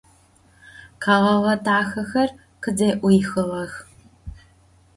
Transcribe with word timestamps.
Kheğeğe 1.03 1.53
daxexer 1.65 2.29
khıze'uixığex. 2.61 3.73